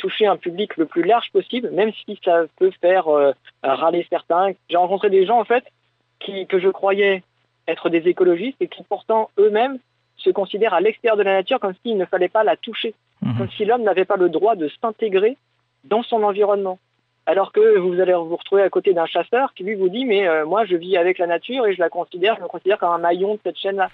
[0.00, 3.06] toucher un public le plus large possible, même si ça peut faire
[3.62, 4.52] râler certains.
[4.68, 5.64] J'ai rencontré des gens en fait
[6.20, 7.22] qui, que je croyais
[7.68, 9.78] être des écologistes et qui pourtant eux-mêmes
[10.16, 13.38] se considèrent à l'extérieur de la nature comme s'il ne fallait pas la toucher, mhm.
[13.38, 15.36] comme si l'homme n'avait pas le droit de s'intégrer
[15.84, 16.78] dans son environnement.
[17.26, 20.26] Alors que vous allez vous retrouver à côté d'un chasseur qui lui vous dit mais
[20.26, 22.92] euh, moi je vis avec la nature et je la considère, je me considère comme
[22.92, 23.88] un maillon de cette chaîne-là.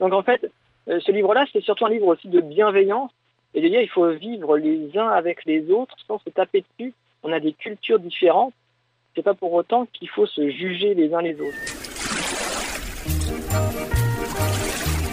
[0.00, 0.50] Donc en fait,
[0.88, 3.10] euh, ce livre-là, c'est surtout un livre aussi de bienveillance
[3.54, 6.92] et de dire il faut vivre les uns avec les autres sans se taper dessus.
[7.22, 8.54] On a des cultures différentes.
[9.14, 11.58] C'est pas pour autant qu'il faut se juger les uns les autres.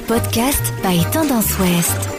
[0.08, 2.15] Podcast by Tendance Ouest.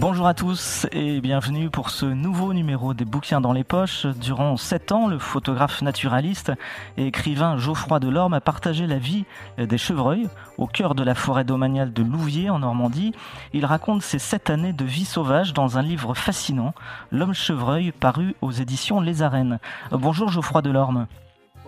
[0.00, 4.06] Bonjour à tous et bienvenue pour ce nouveau numéro des bouquins dans les poches.
[4.06, 6.52] Durant sept ans, le photographe naturaliste
[6.96, 9.24] et écrivain Geoffroy Delorme a partagé la vie
[9.58, 13.12] des chevreuils au cœur de la forêt domaniale de Louviers en Normandie.
[13.52, 16.74] Il raconte ses sept années de vie sauvage dans un livre fascinant,
[17.10, 19.58] L'homme chevreuil, paru aux éditions Les Arènes.
[19.90, 21.08] Bonjour Geoffroy Delorme.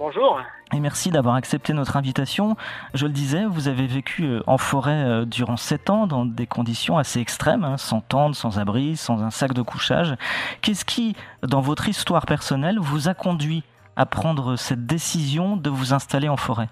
[0.00, 0.40] Bonjour.
[0.74, 2.56] Et merci d'avoir accepté notre invitation.
[2.94, 6.46] Je le disais, vous avez vécu euh, en forêt euh, durant sept ans dans des
[6.46, 10.14] conditions assez extrêmes, hein, sans tente, sans abri, sans un sac de couchage.
[10.62, 13.62] Qu'est-ce qui, dans votre histoire personnelle, vous a conduit
[13.94, 16.68] à prendre cette décision de vous installer en forêt?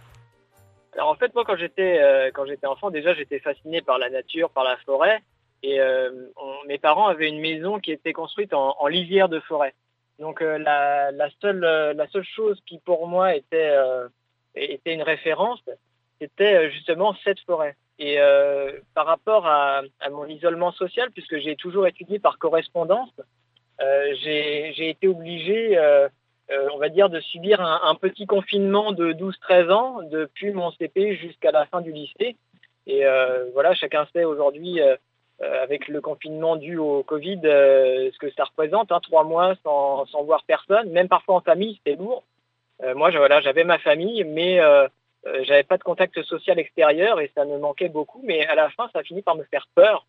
[0.95, 4.09] Alors en fait, moi, quand j'étais euh, quand j'étais enfant, déjà, j'étais fasciné par la
[4.09, 5.21] nature, par la forêt,
[5.63, 5.79] et
[6.67, 9.75] mes parents avaient une maison qui était construite en lisière de forêt.
[10.19, 14.09] Donc euh, la, la, seule, euh, la seule chose qui pour moi était, euh,
[14.85, 15.63] une référence,
[16.21, 17.77] c'était justement cette forêt.
[18.01, 18.17] Et
[18.95, 23.11] par rapport à, mon isolement social, puisque j'ai toujours étudié par correspondance,
[24.23, 25.77] j'ai été obligé,
[26.49, 31.51] on va dire, de subir un, petit confinement de 12-13 ans, depuis mon CP jusqu'à
[31.51, 32.37] la fin du lycée.
[32.87, 33.03] Et
[33.53, 34.81] voilà, chacun sait aujourd'hui
[35.41, 40.05] avec le confinement dû au Covid, euh, ce que ça représente, hein, trois mois sans,
[40.25, 42.25] voir personne, même parfois en famille, c'était lourd.
[42.83, 44.61] Euh, moi, j'avais ma famille, mais
[45.43, 48.21] j'avais pas de contact social extérieur et ça me manquait beaucoup.
[48.25, 50.07] Mais à la fin, ça a fini par me faire peur.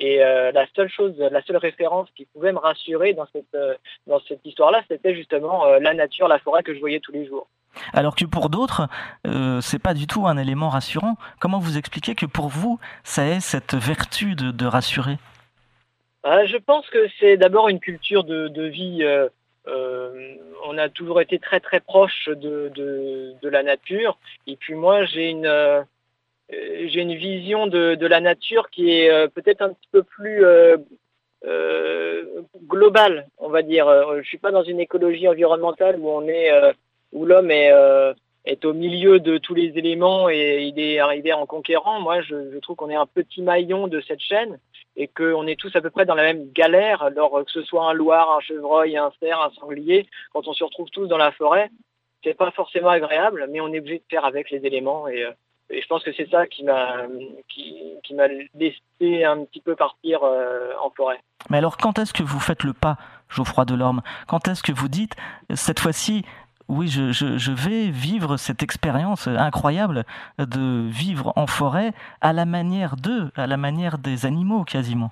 [0.00, 3.56] Et la seule chose, la seule référence qui pouvait me rassurer dans cette
[4.06, 7.48] dans cette histoire-là, c'était justement la nature, la forêt que je voyais tous les jours.
[7.92, 8.88] Alors que pour d'autres,
[9.26, 11.16] euh, c'est pas du tout un élément rassurant.
[11.40, 15.16] Comment vous expliquez que pour vous, ça ait cette vertu de, rassurer?
[16.22, 18.98] Ah, Je pense que c'est d'abord une culture de, vie.
[19.02, 19.28] Euh,
[19.66, 20.34] euh,
[20.66, 24.18] on a toujours été très très proche de, la nature.
[24.46, 25.84] Et puis moi, j'ai une
[26.50, 30.44] j'ai une vision de, la nature qui est peut-être un petit peu plus
[32.66, 33.86] globale, on va dire.
[34.20, 36.50] Je suis pas dans une écologie environnementale où on est
[37.12, 38.12] où l'homme est, euh,
[38.44, 42.00] est au milieu de tous les éléments et il est arrivé en conquérant.
[42.00, 44.58] Moi, je, trouve qu'on est un petit maillon de cette chaîne
[44.96, 47.88] et qu'on est tous à peu près dans la même galère, alors que ce soit
[47.88, 51.30] un loir, un chevreuil, un cerf, un sanglier, quand on se retrouve tous dans la
[51.32, 51.70] forêt,
[52.24, 55.30] c'est pas forcément agréable, mais on est obligé de faire avec les éléments et, euh,
[55.70, 57.02] je pense que c'est ça qui m'a
[57.48, 61.20] qui, qui m'a laissé un petit peu partir euh, en forêt.
[61.50, 62.96] Mais alors, quand est-ce que vous faites le pas,
[63.28, 64.00] Geoffroy Delorme?
[64.26, 65.14] Quand est-ce que vous dites
[65.54, 66.24] cette fois-ci,
[66.68, 70.04] oui, je, vais vivre cette expérience incroyable
[70.38, 75.10] de vivre en forêt à la manière d'eux, à la manière des animaux quasiment.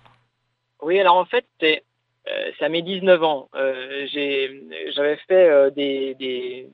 [0.83, 3.49] Oui, alors en fait, euh, ça mes 19 ans.
[3.55, 6.69] Euh, J'avais fait euh, des,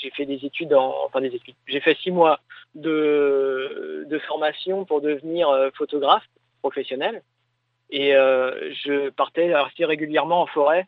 [0.00, 1.54] j'ai fait des études, en, enfin des études.
[1.66, 2.40] J'ai fait six mois
[2.74, 6.24] de, formation pour devenir photographe
[6.62, 7.22] professionnel,
[7.90, 10.86] et je partais assez régulièrement en forêt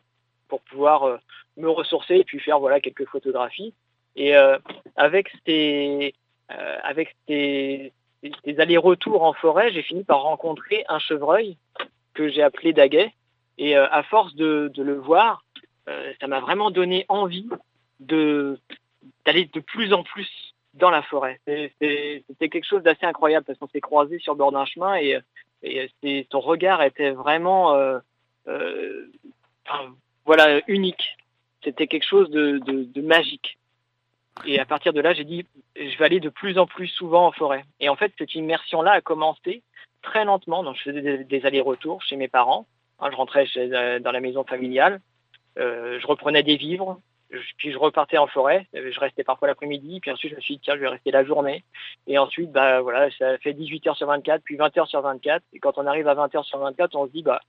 [0.49, 1.19] pour pouvoir
[1.57, 3.73] me ressourcer et puis faire voilà quelques photographies.
[4.15, 4.57] Et euh,
[4.95, 6.13] avec ces
[6.51, 7.93] euh, avec ces,
[8.43, 11.57] ces allers-retours en forêt, j'ai fini par rencontrer un chevreuil
[12.13, 13.13] que j'ai appelé Daguet.
[13.57, 15.43] Et euh, à force de, de, le voir,
[16.21, 17.49] ça m'a vraiment donné envie
[17.99, 18.59] de
[19.25, 20.29] d'aller de plus en plus
[20.75, 21.39] dans la forêt.
[21.45, 25.19] C'était quelque chose d'assez incroyable parce qu'on s'est croisés sur le bord d'un chemin et,
[26.31, 27.99] son regard était vraiment euh,
[28.47, 29.07] euh,
[30.29, 31.17] voilà unique
[31.63, 33.57] c'était quelque chose de, magique.
[34.45, 35.45] Et à partir de là, j'ai dit,
[35.75, 37.65] je vais aller de plus en plus souvent en forêt.
[37.79, 39.63] Et en fait, cette immersion-là a commencé
[40.01, 40.63] très lentement.
[40.63, 42.65] Donc, je faisais des, allers-retours chez mes parents.
[42.99, 45.01] Hein, je rentrais euh, dans la maison familiale.
[45.57, 46.99] Euh, je reprenais des vivres.
[47.57, 48.65] puis je repartais en forêt.
[48.73, 49.99] Je restais parfois l'après-midi.
[49.99, 51.65] Puis ensuite, je me suis dit, tiens, je vais rester la journée.
[52.07, 55.43] Et ensuite, bah voilà, ça fait 18 heures sur 24, puis 20 heures sur 24.
[55.51, 57.41] Et quand on arrive à 20 heures sur 24, on se dit, bah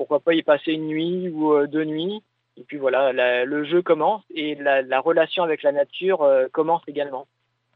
[0.00, 2.22] pourquoi pas y passer une nuit ou euh, deux nuits.
[2.56, 3.12] Et puis voilà,
[3.44, 7.26] le jeu commence et la, relation avec la nature euh, commence également.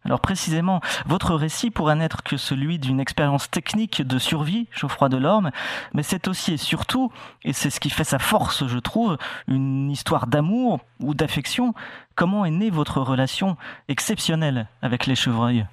[0.06, 5.50] Alors précisément, votre récit pourrait n'être que celui d'une expérience technique de survie, Geoffroy Delorme,
[5.92, 7.12] mais c'est aussi et surtout,
[7.44, 11.74] et c'est ce qui fait sa force, je trouve, une histoire d'amour ou d'affection.
[12.14, 15.66] Comment est née votre relation exceptionnelle avec les chevreuils?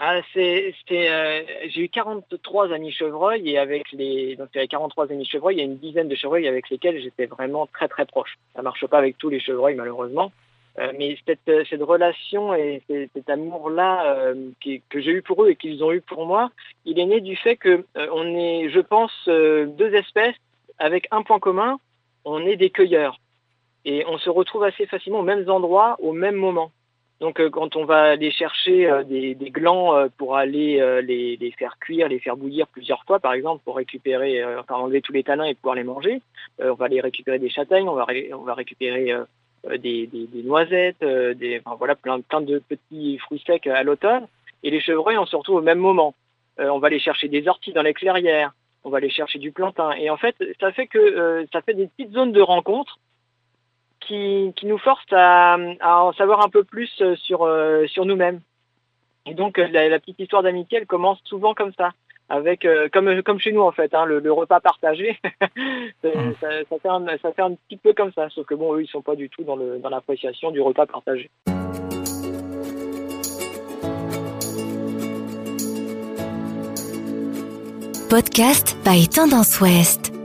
[0.00, 5.10] Ah, c'est, euh, j'ai eu 43 amis chevreuils et avec les, donc il y 43
[5.10, 8.06] amis chevreuils, il y a une dizaine de chevreuils avec lesquels j'étais vraiment très très
[8.06, 8.38] proche.
[8.54, 10.30] Ça marche pas avec tous les chevreuils malheureusement,
[10.78, 14.50] euh, mais cette, cette relation et cet amour-là euh,
[14.88, 16.52] que j'ai eu pour eux et qu'ils ont eu pour moi,
[16.84, 20.36] il est né du fait que on est, je pense, deux espèces
[20.78, 21.80] avec un point commun,
[22.24, 23.18] on est des cueilleurs
[23.84, 26.70] et on se retrouve assez facilement aux mêmes endroits au même moment.
[27.20, 31.76] Donc euh, quand on va aller chercher euh, des, glands euh, pour aller les, faire
[31.80, 35.44] cuire, les faire bouillir plusieurs fois, par exemple, pour récupérer, enfin enlever tous les tanins
[35.44, 36.20] et pouvoir les manger,
[36.60, 38.04] on va aller récupérer des châtaignes, on va,
[38.54, 39.12] récupérer
[39.78, 40.08] des,
[40.44, 41.04] noisettes,
[41.78, 44.26] voilà, plein, plein de petits fruits secs à l'automne.
[44.62, 46.14] Et les chevreuils, on se retrouve au même moment.
[46.58, 48.52] on va aller chercher des orties dans les clairières,
[48.84, 49.92] on va aller chercher du plantain.
[49.92, 52.98] Et en fait, ça fait que ça fait des petites zones de rencontre
[54.00, 58.40] qui, nous force à, en savoir un peu plus euh, sur, euh, sur nous-mêmes.
[59.26, 61.90] Et donc euh, la, petite histoire d'amitié, elle commence souvent comme ça,
[62.28, 65.18] avec comme comme chez nous en fait, hein, le, repas partagé.
[66.04, 66.32] Mmh.
[66.40, 66.48] ça,
[66.80, 69.02] fait un, ça fait un petit peu comme ça, sauf que bon, eux ils sont
[69.02, 71.28] pas du tout dans le dans l'appréciation du repas partagé.
[78.08, 80.17] Podcast by Tendance Ouest.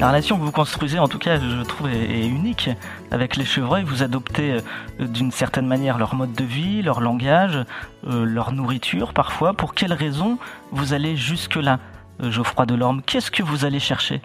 [0.00, 2.70] La relation que vous construisez, en tout cas, je trouve, est, unique
[3.10, 3.84] avec les chevreuils.
[3.84, 7.58] Vous adoptez euh, d'une certaine manière leur mode de vie, leur langage,
[8.06, 9.52] euh, leur nourriture parfois.
[9.52, 10.38] Pour quelles raisons
[10.70, 11.80] vous allez jusque-là,
[12.22, 13.02] euh, Geoffroy Delorme?
[13.02, 14.22] Qu'est-ce que vous allez chercher?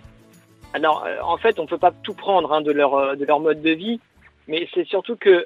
[0.74, 3.62] Alors, en fait, on ne peut pas tout prendre hein, de, leur, de leur mode
[3.62, 4.00] de vie,
[4.48, 5.46] mais c'est surtout que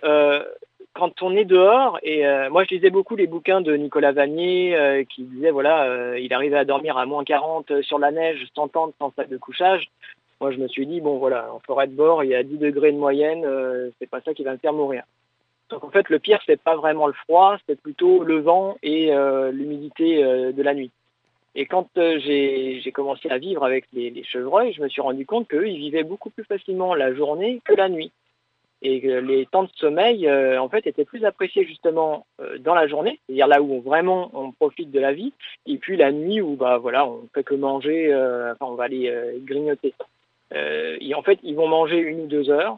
[0.93, 5.23] quand on est dehors, et moi je lisais beaucoup les bouquins de Nicolas Vanier qui
[5.23, 9.13] disait voilà, il arrivait à dormir à moins 40 sur la neige, sans tente, sans
[9.15, 9.87] sac de couchage
[10.39, 12.57] moi je me suis dit bon voilà en forêt de bord il y a 10
[12.57, 15.03] degrés de moyenne euh, c'est pas ça qui va me faire mourir.
[15.69, 19.13] Donc en fait le pire c'est pas vraiment le froid c'est plutôt le vent et
[19.13, 20.91] euh, l'humidité euh, de la nuit.
[21.55, 25.67] Et quand j'ai commencé à vivre avec les, chevreuils je me suis rendu compte qu'eux
[25.67, 28.11] ils vivaient beaucoup plus facilement la journée que la nuit.
[28.81, 32.25] Et que les temps de sommeil en fait étaient plus appréciés justement
[32.61, 35.33] dans la journée, c'est-à-dire là où on, vraiment on profite de la vie,
[35.65, 38.15] et puis la nuit où bah voilà on fait que manger,
[38.53, 39.13] enfin on va aller
[39.43, 39.93] grignoter.
[40.53, 42.77] Euh, en fait, ils vont manger une ou deux heures,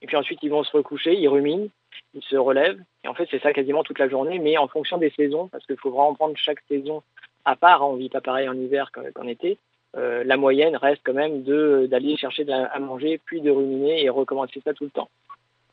[0.00, 1.68] et puis ensuite ils vont se recoucher, ils ruminent,
[2.14, 4.98] ils se relèvent, et en fait c'est ça quasiment toute la journée, mais en fonction
[4.98, 7.02] des saisons, parce qu'il faut vraiment prendre chaque saison
[7.44, 9.58] à part, hein, on vit pas pareil en hiver qu'en été,
[9.96, 14.60] euh, la moyenne reste quand même d'aller chercher à manger, puis de ruminer et recommencer
[14.64, 15.10] ça tout le temps.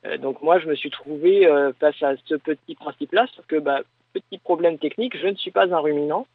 [0.05, 1.47] Euh, donc moi, je me suis trouvé
[1.79, 3.81] face à ce petit principe-là, sauf que bah,
[4.13, 6.25] petit problème technique, je ne suis pas un ruminant,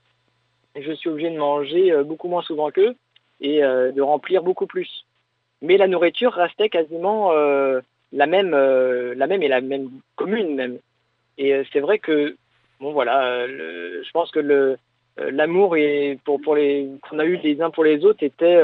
[0.77, 2.95] je suis obligé de manger beaucoup moins souvent qu'eux,
[3.41, 5.05] et euh, de remplir beaucoup plus.
[5.63, 7.81] Mais la nourriture restait quasiment euh,
[8.13, 10.79] la même, euh, la même et la même commune même.
[11.39, 12.37] Et c'est vrai que
[12.79, 14.77] bon voilà, je pense que
[15.19, 15.77] l'amour
[16.25, 18.63] pour pour qu'on a eu les uns pour les autres était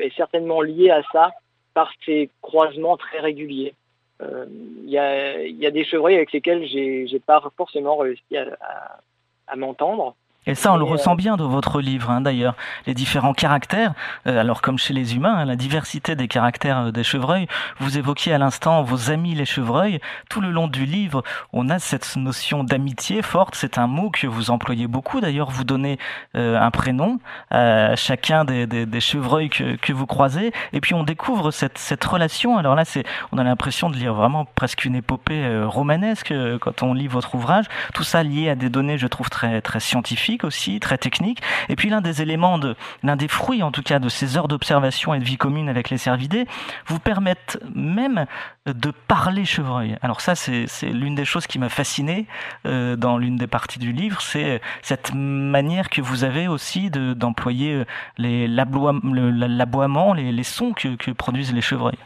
[0.00, 1.30] est certainement lié à ça
[1.72, 3.72] par ces croisements très réguliers.
[4.20, 8.98] Il y, a, y, a, des chevreuils avec lesquels j'ai pas forcément réussi à,
[9.46, 10.14] à m'entendre.
[10.44, 12.56] Et ça, on le ressent bien dans votre livre, hein, d'ailleurs.
[12.88, 13.94] Les différents caractères,
[14.26, 17.46] euh, alors comme chez les humains, hein, la diversité des caractères euh, des chevreuils.
[17.78, 20.00] Vous évoquiez à l'instant vos amis les chevreuils.
[20.28, 21.22] Tout le long du livre,
[21.52, 23.54] on a cette notion d'amitié forte.
[23.54, 25.20] C'est un mot que vous employez beaucoup.
[25.20, 25.96] D'ailleurs, vous donnez
[26.34, 27.20] euh, un prénom
[27.52, 30.52] à chacun des, des, des chevreuils que, que, vous croisez.
[30.72, 32.58] Et puis, on découvre cette, cette relation.
[32.58, 36.94] Alors là, c'est, on a l'impression de lire vraiment presque une épopée romanesque quand on
[36.94, 37.66] lit votre ouvrage.
[37.94, 41.40] Tout ça lié à des données, je trouve, très, très scientifiques aussi, très technique.
[41.68, 44.48] Et puis l'un des éléments, de, l'un des fruits en tout cas de ces heures
[44.48, 46.46] d'observation et de vie commune avec les cervidés,
[46.86, 48.26] vous permettent même
[48.66, 49.96] de parler chevreuil.
[50.02, 52.26] Alors ça, c'est, l'une des choses qui m'a fasciné
[52.66, 57.12] euh, dans l'une des parties du livre, c'est cette manière que vous avez aussi de,
[57.12, 57.84] d'employer
[58.18, 61.98] euh, l'aboiement, les, sons que produisent les chevreuils.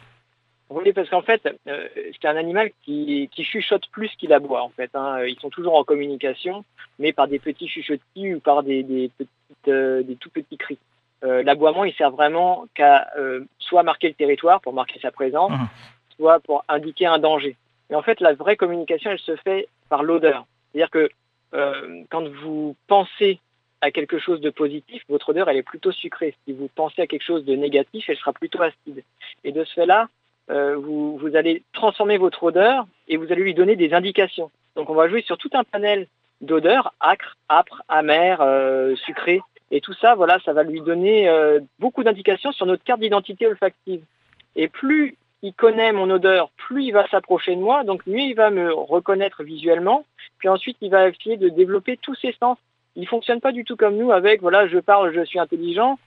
[0.68, 1.88] Oui, parce qu'en fait, euh,
[2.20, 4.90] c'est un animal qui, qui chuchote plus qu'il aboie, en fait.
[4.94, 5.24] Hein.
[5.24, 6.64] Ils sont toujours en communication,
[6.98, 9.10] mais par des petits chuchotis ou par des, des
[9.64, 10.78] des tout petits cris.
[11.22, 13.08] L'aboiement, il sert vraiment qu'à
[13.58, 15.68] soit marquer le territoire pour marquer sa présence, mmh.
[16.16, 17.56] soit pour indiquer un danger.
[17.90, 20.46] Mais en fait, la vraie communication, elle se fait par l'odeur.
[20.70, 21.10] C'est-à-dire que
[22.10, 23.40] quand vous pensez
[23.80, 26.34] à quelque chose de positif, votre odeur, elle est plutôt sucrée.
[26.46, 29.02] Si vous pensez à quelque chose de négatif, elle sera plutôt acide.
[29.44, 30.08] Et de ce fait-là,
[30.48, 34.50] euh, vous, allez transformer votre odeur et vous allez lui donner des indications.
[34.76, 36.06] Donc on va jouer sur tout un panel
[36.40, 39.40] d'odeurs, acre, âpre, amer, euh, sucré.
[39.72, 43.46] Et tout ça, voilà, ça va lui donner euh, beaucoup d'indications sur notre carte d'identité
[43.46, 44.02] olfactive.
[44.54, 48.34] Et plus il connaît mon odeur, plus il va s'approcher de moi, donc mieux il
[48.34, 50.04] va me reconnaître visuellement.
[50.38, 52.58] Puis ensuite, il va essayer de développer tous ses sens.
[52.94, 55.98] Il fonctionne pas du tout comme nous avec, voilà, je parle, je suis intelligent.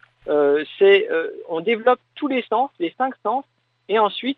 [0.80, 1.08] c'est,
[1.48, 3.46] on développe tous les sens, les cinq sens,
[3.90, 4.38] et ensuite,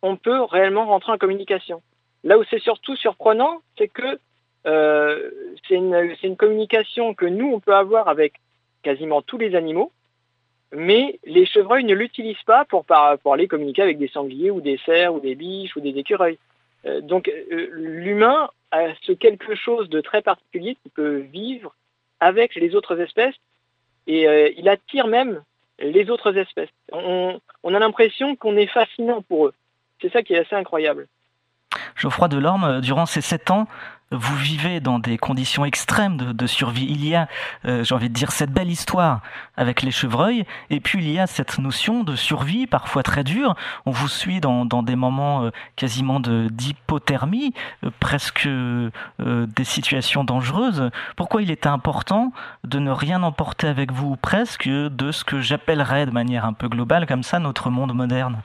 [0.00, 1.82] on peut réellement rentrer en communication.
[2.24, 4.18] Là où c'est surtout surprenant, c'est que
[4.66, 5.30] euh,
[5.68, 8.34] c'est une, communication que nous, on peut avoir avec
[8.82, 9.92] quasiment tous les animaux,
[10.72, 14.78] mais les chevreuils ne l'utilisent pas pour, pour aller communiquer avec des sangliers ou des
[14.86, 16.38] cerfs ou des biches ou des écureuils.
[16.86, 21.74] Euh, donc euh, l'humain a ce quelque chose de très particulier qui peut vivre
[22.20, 23.34] avec les autres espèces
[24.08, 25.42] et il attire même
[25.78, 26.70] les autres espèces.
[26.92, 29.54] On, a l'impression qu'on est fascinant pour eux.
[30.00, 31.06] C'est ça qui est assez incroyable.
[31.94, 33.66] Geoffroy Delorme, durant ces sept ans,
[34.12, 36.86] vous vivez dans des conditions extrêmes de, survie.
[36.88, 37.26] Il y a,
[37.64, 39.20] euh, j'ai envie de dire, cette belle histoire
[39.56, 43.56] avec les chevreuils, et puis il y a cette notion de survie, parfois très dure.
[43.84, 47.52] On vous suit dans, des moments euh, quasiment d'hypothermie,
[47.84, 48.48] euh, presque
[49.18, 50.90] des situations dangereuses.
[51.16, 52.32] Pourquoi il est important
[52.64, 56.68] de ne rien emporter avec vous, presque, de ce que j'appellerais de manière un peu
[56.68, 58.40] globale comme ça notre monde moderne?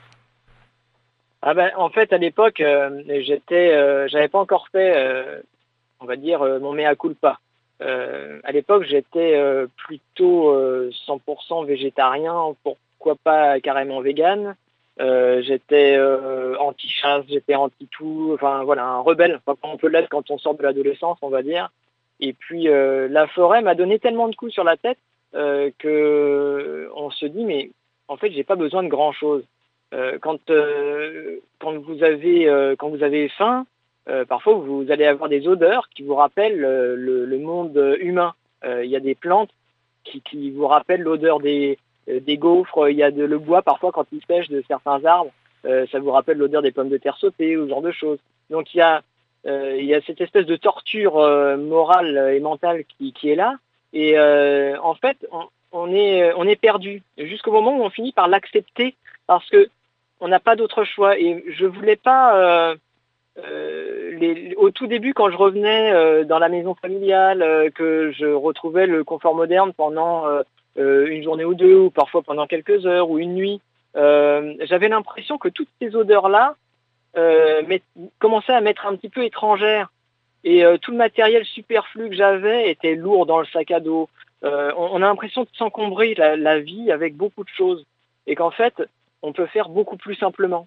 [1.42, 2.62] Ah ben, en fait, à l'époque,
[3.08, 5.42] j'étais, j'avais pas encore fait
[6.02, 7.38] on va dire, euh, mon mea culpa.
[7.80, 10.54] Euh, à l'époque, j'étais euh, plutôt
[11.06, 14.54] 100% végétarien, pourquoi pas carrément vegan.
[14.98, 15.98] j'étais
[16.58, 21.18] anti-chasse, j'étais anti-tout, enfin voilà, un rebelle, on peut l'être quand on sort de l'adolescence,
[21.22, 21.70] on va dire.
[22.20, 24.98] Et puis la forêt m'a donné tellement de coups sur la tête
[25.32, 27.70] que on se dit mais
[28.06, 29.42] en fait j'ai pas besoin de grand chose.
[30.20, 30.38] quand
[31.78, 33.66] vous avez faim,
[34.08, 38.34] euh, parfois vous allez avoir des odeurs qui vous rappellent euh, le, monde humain.
[38.64, 39.50] Euh, il y a des plantes
[40.04, 41.78] qui, vous rappellent l'odeur des,
[42.08, 42.88] gaufres.
[42.90, 45.32] Il y a de, le bois parfois quand il sèche de certains arbres.
[45.64, 48.18] ça vous rappelle l'odeur des pommes de terre sautées ou ce genre de choses.
[48.50, 49.02] Donc il y a,
[49.44, 51.14] cette espèce de torture
[51.58, 53.56] morale et mentale qui, est là.
[53.92, 55.24] Et en fait,
[55.70, 58.96] on, est, perdu jusqu'au moment où on finit par l'accepter
[59.28, 59.68] parce que
[60.20, 61.16] on n'a pas d'autre choix.
[61.16, 62.74] Et je voulais pas
[63.36, 68.26] les, au tout début, quand je revenais euh, dans la maison familiale, euh, que je
[68.26, 70.24] retrouvais le confort moderne pendant
[70.76, 73.60] une journée ou deux, ou parfois pendant quelques heures ou une nuit,
[73.94, 76.56] j'avais l'impression que toutes ces odeurs-là
[78.18, 79.92] commençaient à m'être un petit peu étrangères.
[80.44, 84.08] Et tout le matériel superflu que j'avais était lourd dans le sac à dos.
[84.42, 87.84] On, a l'impression de s'encombrer la vie avec beaucoup de choses.
[88.26, 88.82] Et qu'en fait,
[89.20, 90.66] on peut faire beaucoup plus simplement.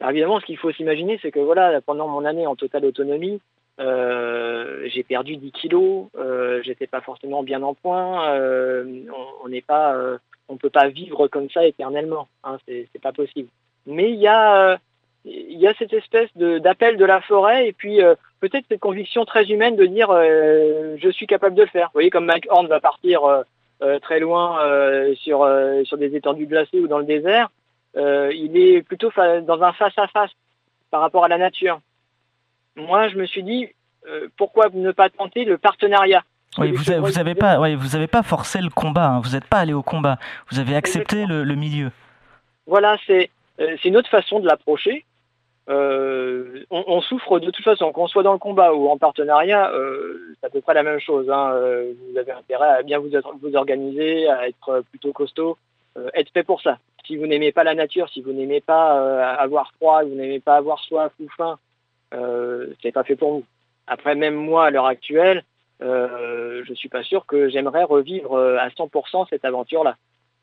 [0.00, 3.40] Alors évidemment, ce qu'il faut s'imaginer, c'est que voilà, pendant mon année en totale autonomie,
[3.80, 9.02] euh, j'ai perdu 10 kilos, euh, j'étais pas forcément bien en point, euh,
[9.44, 13.48] on n'est pas, euh, on peut pas vivre comme ça éternellement, hein, c'est pas possible.
[13.86, 14.78] Mais il y a,
[15.24, 18.00] il a cette espèce d'appel de, la forêt et puis
[18.40, 21.86] peut-être cette conviction très humaine de dire je suis capable de le faire.
[21.88, 23.22] Vous voyez, comme Mike Horn va partir
[24.02, 24.58] très loin
[25.14, 25.48] sur
[25.84, 27.50] sur des étendues glacées ou dans le désert,
[27.98, 29.10] il est plutôt
[29.42, 30.30] dans un face-à-face
[30.90, 31.80] par rapport à la nature.
[32.76, 33.68] Moi, je me suis dit,
[34.06, 36.22] euh, pourquoi ne pas tenter le partenariat?
[36.56, 39.20] Oui, vous n'avez pas, vous avez pas forcé le combat, hein.
[39.22, 40.18] vous n'êtes pas allé au combat,
[40.50, 41.90] vous avez accepté le, milieu.
[42.66, 45.04] Voilà, c'est euh, une autre façon de l'approcher.
[45.68, 49.70] on, souffre de toute façon, qu'on soit dans le combat ou en partenariat,
[50.40, 51.28] c'est à peu près la même chose.
[51.30, 51.52] Hein.
[52.10, 53.10] vous avez intérêt à bien vous,
[53.42, 55.58] vous organiser, à être plutôt costaud,
[56.14, 56.78] être fait pour ça
[57.08, 60.40] si vous n'aimez pas la nature, si vous n'aimez pas euh, avoir froid, vous n'aimez
[60.40, 61.58] pas avoir soif ou faim,
[62.14, 63.44] euh, c'est pas fait pour vous.
[63.86, 65.42] Après, même moi, à l'heure actuelle,
[65.80, 69.96] euh, je suis pas sûr que j'aimerais revivre euh, à 100% cette aventure-là.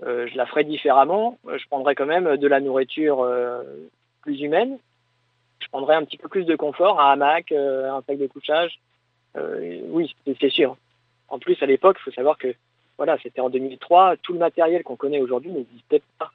[0.04, 1.38] Euh, je la ferais différemment.
[1.48, 3.26] Je prendrais quand même de la nourriture
[4.22, 4.80] plus humaine.
[5.60, 8.80] Je prendrais un petit peu plus de confort, un hamac, un sac de couchage.
[9.36, 10.78] oui, c'est sûr.
[11.28, 12.54] En plus, à l'époque, il faut savoir que
[12.98, 16.32] voilà, c'était en 2003, tout le matériel qu'on connaît aujourd'hui n'existait pas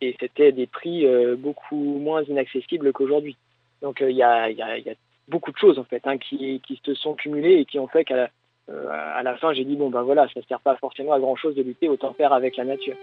[0.00, 3.36] et c'était des prix euh, beaucoup moins inaccessibles qu'aujourd'hui.
[3.82, 4.94] Donc il euh, y, a, y, a,
[5.28, 8.30] beaucoup de choses en fait hein, qui, se sont cumulées et qui ont fait qu'à
[8.90, 11.54] à la fin, j'ai dit bon ben voilà, ça sert pas forcément à grand chose
[11.54, 12.96] de lutter, autant faire avec la nature.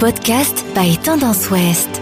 [0.00, 2.00] Podcast by Tendance Ouest.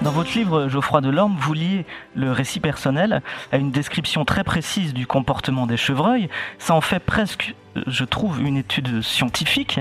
[0.00, 3.20] Dans votre livre, Geoffroy Delorme, vous liez le récit personnel
[3.52, 6.30] à une description très précise du comportement des chevreuils.
[6.56, 7.54] Ça en fait presque,
[7.86, 9.80] je trouve, une étude scientifique.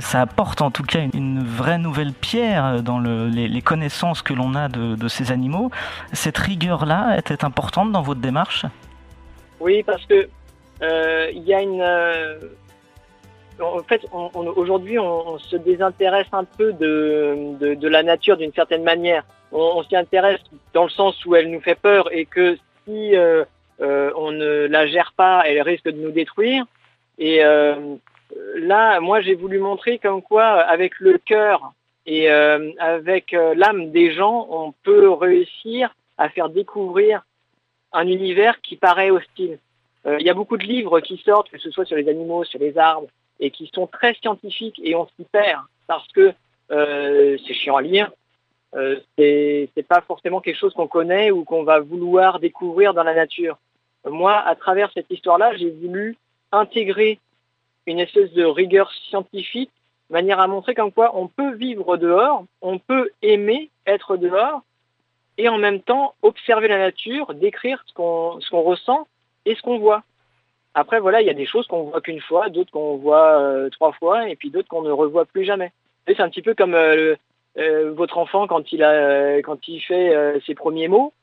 [0.00, 4.68] Ça apporte en tout cas une vraie nouvelle pierre dans les, connaissances que l'on a
[4.68, 5.70] de ces animaux.
[6.12, 8.66] Cette rigueur-là était importante dans votre démarche?
[9.60, 10.28] Oui, parce que
[10.82, 11.82] euh, il y a une.
[11.82, 12.38] Euh,
[13.60, 14.00] en fait,
[14.56, 19.22] aujourd'hui, on, se désintéresse un peu de, de, la nature d'une certaine manière.
[19.52, 20.40] On, s'y intéresse
[20.72, 23.44] dans le sens où elle nous fait peur et que si euh,
[23.78, 26.64] on ne la gère pas, elle risque de nous détruire.
[27.18, 27.42] Et
[28.56, 31.74] là, moi, j'ai voulu montrer comme quoi, avec le cœur
[32.06, 37.22] et avec l'âme des gens, on peut réussir à faire découvrir
[37.92, 39.58] un univers qui paraît hostile.
[40.06, 42.44] Euh, il y a beaucoup de livres qui sortent, que ce soit sur les animaux,
[42.44, 46.32] sur les arbres, et qui sont très scientifiques et on s'y perd parce que
[46.70, 48.10] euh, c'est chiant à lire.
[48.74, 53.14] Euh, c'est pas forcément quelque chose qu'on connaît ou qu'on va vouloir découvrir dans la
[53.14, 53.58] nature.
[54.08, 56.16] Moi, à travers cette histoire-là, j'ai voulu
[56.52, 57.18] intégrer
[57.86, 59.70] une espèce de rigueur scientifique,
[60.08, 64.62] manière à montrer qu'en quoi on peut vivre dehors, on peut aimer être dehors,
[65.40, 69.08] et en même temps observer la nature, décrire ce qu'on ressent
[69.46, 70.02] et ce qu'on voit.
[70.74, 73.70] Après, voilà, il y a des choses qu'on voit qu'une fois, d'autres qu'on voit euh,
[73.70, 75.72] trois fois, et puis d'autres qu'on ne revoit plus jamais.
[76.06, 77.16] C'est un petit peu comme euh,
[77.56, 81.14] euh, votre enfant quand il, a, quand il fait ses premiers mots.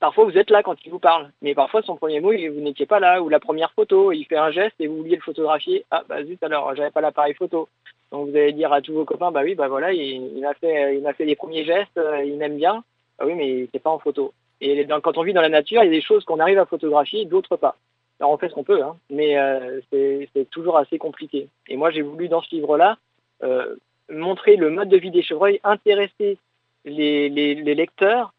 [0.00, 2.86] Parfois, vous êtes là quand il vous parle, mais parfois, son premier mot, vous n'étiez
[2.86, 5.84] pas là, ou la première photo, il fait un geste et vous oubliez le photographier.
[5.90, 7.68] Ah, bah zut, alors, j'avais pas l'appareil photo.
[8.10, 10.54] Donc, vous allez dire à tous vos copains, bah oui, bah voilà, il, il m'a
[10.54, 12.82] fait, il m'a fait les premiers gestes, il m'aime bien.
[13.18, 14.32] Ah oui, mais c'est pas en photo.
[14.60, 16.66] Et quand on vit dans la nature, il y a des choses qu'on arrive à
[16.66, 17.76] photographier, d'autres pas.
[18.20, 21.48] Alors on fait ce qu'on peut, hein, mais euh, c'est toujours assez compliqué.
[21.68, 22.98] Et moi, j'ai voulu dans ce livre-là
[23.44, 23.76] euh,
[24.10, 26.38] montrer le mode de vie des chevreuils, intéresser
[26.84, 28.32] les, les, les lecteurs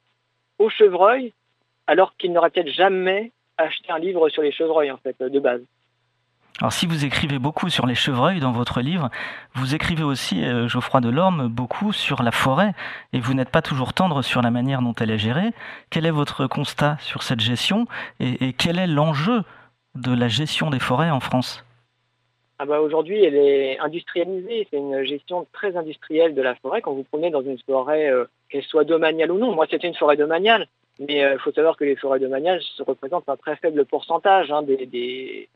[0.57, 1.33] aux chevreuils,
[1.87, 5.61] alors qu'ils n'auraient peut-être jamais acheté un livre sur les chevreuils en fait de base.
[6.59, 9.09] Alors si vous écrivez beaucoup sur les chevreuils dans votre livre,
[9.55, 12.73] vous écrivez aussi, euh, Geoffroy Delorme, beaucoup sur la forêt,
[13.13, 15.53] et vous n'êtes pas toujours tendre sur la manière dont elle est gérée.
[15.89, 17.85] Quel est votre constat sur cette gestion,
[18.19, 19.43] et, quel est l'enjeu
[19.95, 21.63] de la gestion des forêts en France?
[22.61, 26.81] Ah bah Aujourd'hui, elle est industrialisée, c'est une gestion très industrielle de la forêt.
[26.81, 29.95] Quand vous prenez dans une forêt, euh, qu'elle soit domaniale ou non, moi c'était une
[29.95, 30.67] forêt domaniale,
[30.99, 34.51] mais il euh, faut savoir que les forêts domaniales se représentent un très faible pourcentage
[34.51, 35.47] hein, des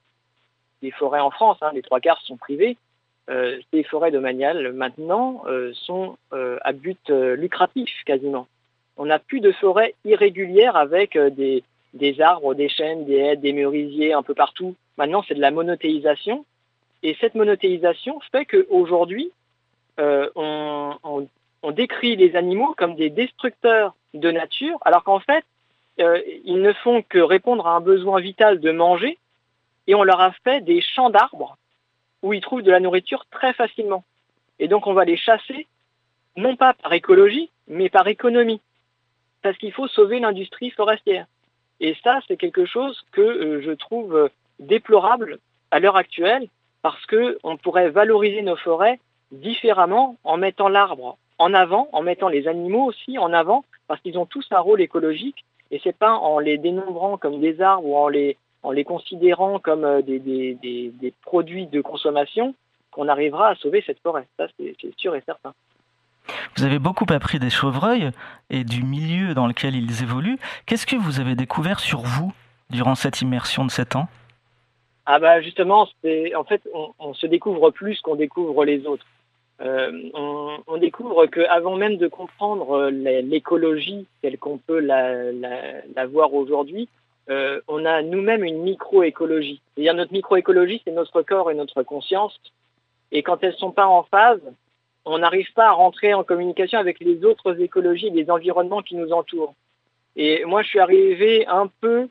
[0.92, 2.78] forêts en France, hein, les trois quarts sont privées.
[3.30, 8.48] Euh, ces forêts domaniales maintenant euh, sont euh, à but lucratif quasiment.
[8.98, 13.54] On n'a plus de forêts irrégulières avec des, des, arbres, des chênes, des haies, des
[13.54, 14.76] merisiers un peu partout.
[14.98, 16.46] Maintenant, c'est de la monothéisation.
[17.02, 19.32] Et cette monothéisation fait qu'aujourd'hui,
[19.98, 21.28] on, on,
[21.64, 25.44] on, décrit les animaux comme des destructeurs de nature, alors qu'en fait,
[25.98, 29.18] ils ne font que répondre à un besoin vital de manger
[29.88, 31.58] et on leur a fait des champs d'arbres
[32.22, 34.04] où ils trouvent de la nourriture très facilement.
[34.60, 35.68] Et donc on va les chasser,
[36.38, 38.62] non pas par écologie, mais par économie.
[39.42, 41.26] Parce qu'il faut sauver l'industrie forestière.
[41.80, 45.40] Et ça, c'est quelque chose que euh, je trouve déplorable
[45.72, 46.48] à l'heure actuelle,
[46.82, 49.00] parce qu'on pourrait valoriser nos forêts
[49.32, 54.18] différemment en mettant l'arbre en avant, en mettant les animaux aussi en avant, parce qu'ils
[54.18, 57.98] ont tous un rôle écologique, et c'est pas en les dénombrant comme des arbres ou
[57.98, 62.56] en les en les considérant comme euh, des, produits de consommation
[62.92, 64.28] qu'on arrivera à sauver cette forêt.
[64.38, 65.54] Ça, c'est sûr et certain.
[66.56, 68.12] Vous avez beaucoup appris des chevreuils
[68.50, 70.40] et du milieu dans lequel ils évoluent.
[70.66, 72.32] Qu'est-ce que vous avez découvert sur vous
[72.70, 74.08] durant cette immersion de 7 ans?
[75.06, 75.82] Ah bah justement,
[76.36, 76.62] en fait,
[77.00, 79.06] on, se découvre plus qu'on découvre les autres.
[79.62, 86.34] Euh, on, découvre qu'avant même de comprendre euh, l'écologie telle qu'on peut la, la voir
[86.34, 86.88] aujourd'hui,
[87.30, 89.62] euh, on a nous-mêmes une microécologie.
[89.74, 92.40] C'est-à-dire notre microécologie, c'est notre corps et notre conscience.
[93.12, 94.42] Et quand elles ne sont pas en phase,
[95.06, 99.12] on n'arrive pas à rentrer en communication avec les autres écologies, les environnements qui nous
[99.12, 99.54] entourent.
[100.16, 102.08] Et moi, je suis arrivé un peu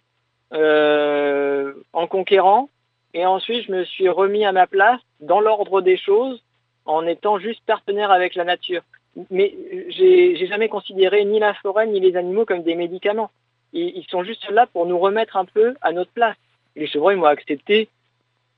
[0.52, 2.68] euh, en conquérant,
[3.14, 6.42] et ensuite je me suis remis à ma place dans l'ordre des choses
[6.84, 8.82] en étant juste partenaire avec la nature.
[9.30, 9.54] Mais
[9.88, 13.30] j'ai jamais considéré ni la forêt ni les animaux comme des médicaments.
[13.72, 16.36] Ils, sont juste là pour nous remettre un peu à notre place.
[16.76, 17.88] Les chevreuils m'ont accepté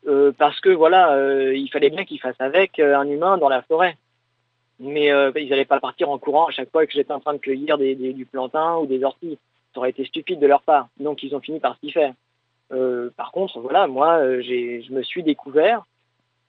[0.07, 3.48] euh, parce que voilà, euh, il fallait bien qu'ils fassent avec euh, un humain dans
[3.48, 3.96] la forêt.
[4.81, 7.38] Mais ils n'allaient pas partir en courant à chaque fois que j'étais en train de
[7.38, 9.38] cueillir du plantain ou des orties.
[9.72, 10.88] Ça aurait été stupide de leur part.
[10.98, 12.12] Donc ils ont fini par s'y faire.
[13.16, 15.85] par contre, voilà, moi, je me suis découvert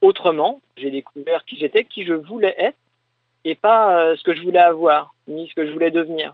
[0.02, 0.60] autrement.
[0.76, 2.78] J'ai découvert qui j'étais, qui je voulais être,
[3.44, 6.34] et pas ce que je voulais avoir, ni ce que je voulais devenir.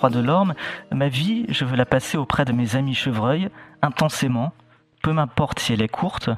[0.00, 0.54] Geoffroy Delorme,
[0.92, 3.50] ma vie, je veux la passer auprès de mes amis chevreuils,
[3.82, 4.54] intensément,
[5.02, 6.30] peu m'importe si elle est courte,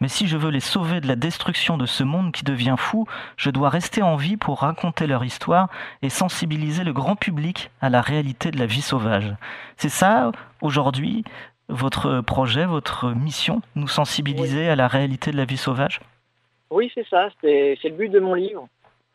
[0.00, 3.06] mais si je veux les sauver de la destruction de ce monde qui devient fou,
[3.38, 5.70] je dois rester en vie pour raconter leur histoire
[6.02, 9.34] et sensibiliser le grand public à la réalité de la vie sauvage.
[9.78, 11.24] C'est ça, aujourd'hui,
[11.70, 16.00] votre projet, votre mission, nous sensibiliser à la réalité de la vie sauvage?
[16.68, 18.68] Oui, c'est ça, c'est le but de mon livre.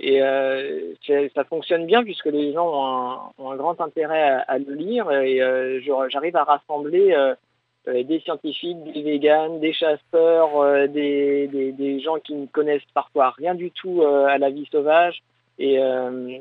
[0.04, 0.94] Et euh,
[1.36, 5.80] ça fonctionne bien puisque les gens ont un, grand intérêt à, le lire et euh,
[6.10, 12.82] j'arrive à rassembler euh, des scientifiques, des véganes, des chasseurs, des, gens qui ne connaissent
[12.96, 15.22] parfois rien du tout à la vie sauvage.
[15.60, 15.78] Et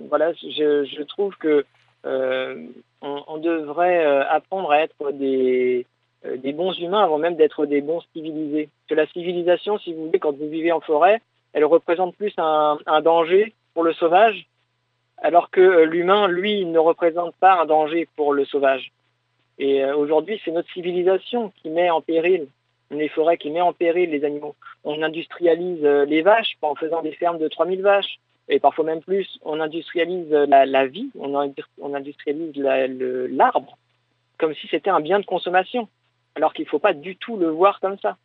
[0.08, 1.66] voilà, je, trouve que
[3.02, 5.86] on, devrait apprendre à être des,
[6.24, 8.70] des bons humains avant même d'être des bons civilisés.
[8.88, 11.20] Que la civilisation, si vous voulez, quand vous vivez en forêt,
[11.52, 14.46] elle représente plus un, danger pour le sauvage,
[15.18, 18.92] alors que euh, l'humain, lui, ne représente pas un danger pour le sauvage.
[19.58, 22.46] Et euh, aujourd'hui, c'est notre civilisation qui met en péril
[22.90, 24.56] les forêts, qui met en péril les animaux.
[24.84, 29.02] On industrialise euh, les vaches en faisant des fermes de 3000 vaches, et parfois même
[29.02, 29.38] plus.
[29.42, 31.36] On industrialise la, vie, on,
[31.94, 33.78] industrialise l'arbre,
[34.38, 35.88] comme si c'était un bien de consommation,
[36.34, 38.16] alors qu'il ne faut pas du tout le voir comme ça.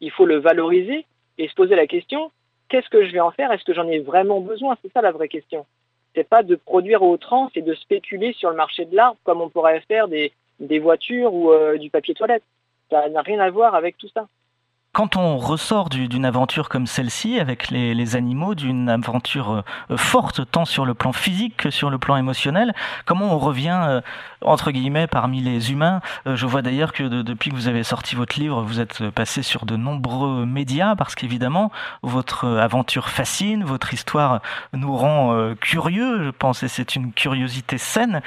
[0.00, 1.04] Il faut le valoriser
[1.36, 2.30] et se poser la question,
[2.68, 3.52] qu'est-ce que je vais en faire?
[3.52, 4.76] Est-ce que j'en ai vraiment besoin?
[4.82, 5.66] C'est ça la vraie question.
[6.14, 9.40] C'est pas de produire au outrance et de spéculer sur le marché de l'arbre comme
[9.40, 10.32] on pourrait faire des,
[10.78, 12.44] voitures ou euh, du papier toilette.
[12.90, 14.28] Ça n'a rien à voir avec tout ça.
[14.94, 20.64] Quand on ressort d'une aventure comme celle-ci, avec les, animaux, d'une aventure euh, forte, tant
[20.64, 22.72] sur le plan physique que sur le plan émotionnel,
[23.04, 24.00] comment on revient, euh,
[24.40, 26.00] entre guillemets, parmi les humains?
[26.28, 29.42] Euh, Je vois d'ailleurs que depuis que vous avez sorti votre livre, vous êtes passé
[29.42, 31.72] sur de nombreux médias, parce qu'évidemment,
[32.04, 38.22] votre aventure fascine, votre histoire nous rend curieux, je pense, et c'est une curiosité saine.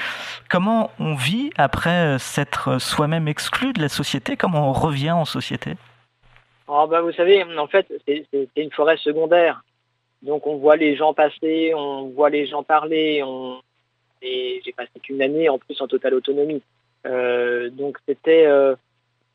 [0.50, 4.36] Comment on vit après s'être soi-même exclu de la société?
[4.36, 5.78] Comment on revient en société?
[6.68, 9.64] Oh, vous savez, en fait, c'est une forêt secondaire.
[10.22, 13.22] Donc on voit les gens passer, on voit les gens parler.
[13.24, 13.62] On...
[14.22, 16.62] Et j'ai passé qu'une année en plus en totale autonomie.
[17.06, 18.76] Euh, donc c'était euh,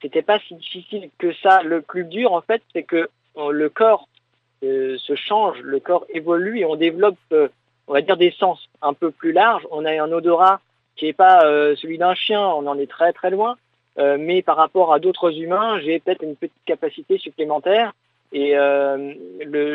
[0.02, 1.62] c'était pas si difficile que ça.
[1.62, 4.08] Le plus dur en fait, c'est que euh, le corps
[4.62, 7.18] se change, le corps évolue et on développe,
[7.88, 9.66] on va dire, des sens un peu plus larges.
[9.72, 10.60] On a un odorat
[10.94, 11.40] qui n'est pas
[11.74, 13.56] celui d'un chien, on en est très très loin.
[13.98, 17.92] Euh, mais par rapport à d'autres humains, j'ai peut-être une petite capacité supplémentaire
[18.32, 19.12] et euh,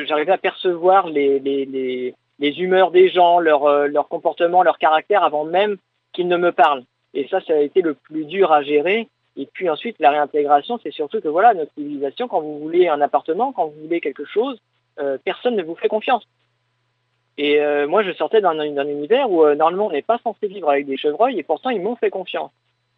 [0.08, 5.78] j'arrivais à percevoir les, humeurs des gens, leur, euh, leur comportement, leur caractère avant même
[6.14, 6.84] qu'ils ne me parlent.
[7.14, 9.08] Et ça, ça a été le plus dur à gérer.
[9.36, 13.02] Et puis ensuite, la réintégration, c'est surtout que voilà, notre civilisation, quand vous voulez un
[13.02, 14.60] appartement, quand vous voulez quelque chose,
[15.24, 16.28] personne ne vous fait confiance.
[17.38, 20.98] Et moi, je sortais d'un univers où normalement on n'est pas censé vivre avec des
[20.98, 22.50] chevreuils, et pourtant ils m'ont fait confiance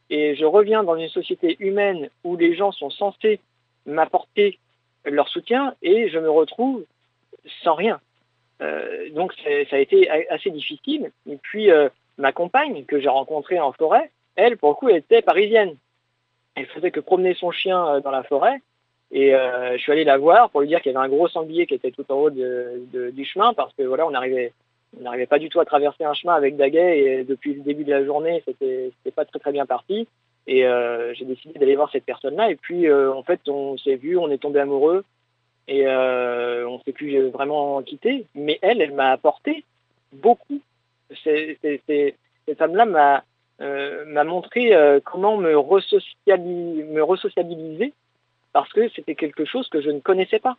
[0.10, 3.40] et je reviens dans une société humaine où les gens sont censés
[3.86, 4.60] m'apporter
[5.06, 6.84] leur soutien et je me retrouve
[7.64, 8.00] sans rien.
[8.62, 11.12] Euh, donc ça a été assez difficile.
[11.30, 15.22] Et puis euh, ma compagne que j'ai rencontrée en forêt, elle pour le coup était
[15.22, 15.76] parisienne.
[16.56, 18.62] Elle faisait que promener son chien euh, dans la forêt
[19.12, 21.66] et je suis allé la voir pour lui dire qu'il y avait un gros sanglier
[21.66, 24.54] qui était tout en haut du chemin parce que voilà on arrivait
[24.98, 27.84] on n'arrivait pas du tout à traverser un chemin avec Daguet et depuis le début
[27.84, 30.08] de la journée, c'était pas très très bien parti.
[30.48, 30.64] Et
[31.14, 32.50] j'ai décidé d'aller voir cette personne-là.
[32.50, 35.04] Et puis, en fait, on s'est vu, on est tombé amoureux
[35.68, 38.26] et on ne s'est plus vraiment quitté.
[38.34, 39.64] Mais elle, elle m'a apporté
[40.12, 40.60] beaucoup.
[41.24, 43.24] cette femme-là m'a
[43.60, 44.72] m'a montré
[45.06, 47.94] comment me, me resociabiliser
[48.54, 50.58] parce que c'était quelque chose que je ne connaissais pas.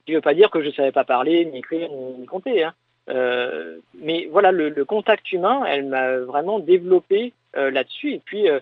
[0.00, 2.26] Ce qui ne veut pas dire que je ne savais pas parler, ni écrire, ni,
[2.26, 2.64] compter.
[2.64, 2.74] Hein.
[3.08, 8.12] Euh, mais voilà, le, contact humain, elle m'a vraiment développé euh, là-dessus.
[8.12, 8.60] Et puis euh,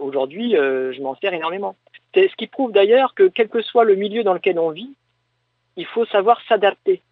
[0.00, 1.76] aujourd'hui, je m'en sers énormément.
[2.14, 4.94] C'est ce qui prouve d'ailleurs que quel que soit le milieu dans lequel on vit,
[5.76, 7.02] il faut savoir s'adapter.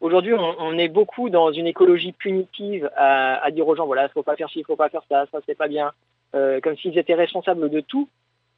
[0.00, 4.10] Aujourd'hui, on, est beaucoup dans une écologie punitive à, dire aux gens voilà, il ne
[4.10, 5.92] faut pas faire ci, il ne faut pas faire ça, ça c'est pas bien,
[6.32, 8.08] comme s'ils étaient responsables de tout.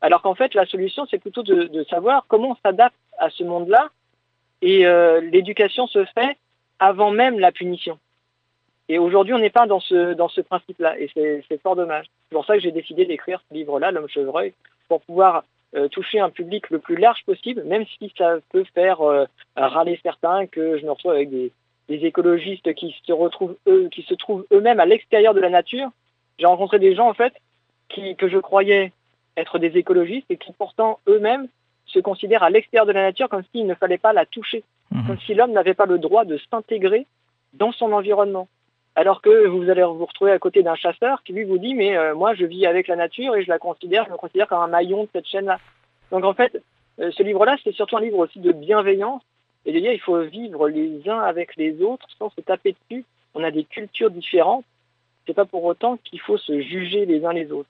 [0.00, 3.90] Alors qu'en fait, la solution, c'est plutôt de, savoir comment on s'adapte à ce monde-là.
[4.62, 4.84] Et
[5.30, 6.36] l'éducation se fait
[6.78, 7.98] avant même la punition.
[8.88, 10.98] Et aujourd'hui, on n'est pas dans ce, dans ce principe-là.
[10.98, 12.06] Et c'est fort dommage.
[12.28, 14.52] C'est pour ça que j'ai décidé d'écrire ce livre-là, L'homme chevreuil,
[14.88, 19.00] pour pouvoir euh, toucher un public le plus large possible, même si ça peut faire
[19.00, 19.24] euh,
[19.56, 21.50] râler certains, que je me retrouve avec des,
[21.88, 25.88] écologistes qui se retrouvent eux, qui se trouvent eux-mêmes à l'extérieur de la nature.
[26.38, 27.34] J'ai rencontré des gens en fait
[27.88, 28.92] qui, que je croyais
[29.37, 31.48] être des écologistes et qui pourtant eux-mêmes
[31.87, 35.07] se considèrent à l'extérieur de la nature comme s'il ne fallait pas la toucher, mhm.
[35.07, 37.07] comme si l'homme n'avait pas le droit de s'intégrer
[37.52, 38.48] dans son environnement.
[38.96, 41.96] Alors que vous allez vous retrouver à côté d'un chasseur qui lui vous dit mais
[41.96, 44.62] euh, moi je vis avec la nature et je la considère, je me considère comme
[44.62, 45.59] un maillon de cette chaîne-là.
[46.11, 46.62] Donc en fait,
[47.00, 49.22] euh, ce livre-là, c'est surtout un livre aussi de bienveillance
[49.66, 53.04] et de dire il faut vivre les uns avec les autres sans se taper dessus.
[53.35, 54.64] On a des cultures différentes.
[55.26, 57.68] C'est pas pour autant qu'il faut se juger les uns les autres.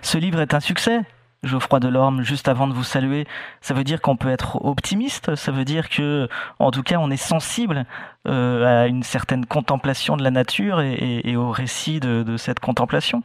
[0.00, 1.00] Ce livre est un succès,
[1.42, 3.26] Geoffroy Delorme, juste avant de vous saluer,
[3.60, 7.10] ça veut dire qu'on peut être optimiste, ça veut dire que, en tout cas, on
[7.10, 7.84] est sensible
[8.26, 13.22] euh, à une certaine contemplation de la nature et, au récit de, cette contemplation?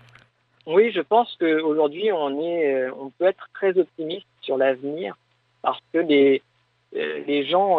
[0.68, 5.16] Oui, je pense qu'aujourd'hui, on, euh, on peut être très optimiste sur l'avenir
[5.62, 6.42] parce que les,
[6.96, 7.78] euh, les gens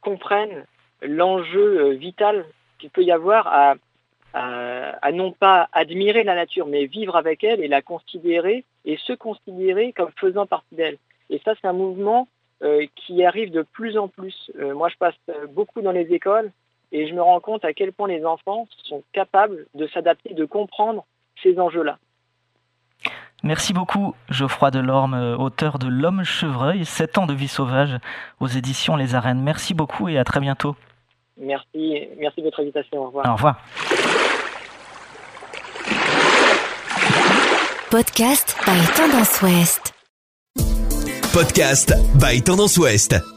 [0.00, 0.64] comprennent
[1.02, 2.44] l'enjeu vital
[2.78, 3.74] qu'il peut y avoir à
[4.34, 9.12] à, non pas admirer la nature, mais vivre avec elle et la considérer et se
[9.12, 10.98] considérer comme faisant partie d'elle.
[11.30, 12.28] Et ça, c'est un mouvement
[12.62, 14.50] euh, qui arrive de plus en plus.
[14.58, 15.14] Euh, moi, je passe
[15.50, 16.52] beaucoup dans les écoles
[16.92, 20.44] et je me rends compte à quel point les enfants sont capables de s'adapter, de
[20.44, 21.04] comprendre
[21.42, 21.98] ces enjeux-là.
[23.42, 27.98] Merci beaucoup Geoffroy Delorme, euh, auteur de L'homme chevreuil, 7 ans de vie sauvage
[28.40, 29.42] aux éditions Les Arènes.
[29.42, 30.74] Merci beaucoup et à très bientôt.
[31.38, 33.02] Merci, merci de votre invitation.
[33.02, 33.26] Au revoir.
[33.26, 33.60] Au revoir.
[37.90, 39.92] Podcast by Tendance Ouest.
[41.32, 43.35] Podcast by Tendance Ouest.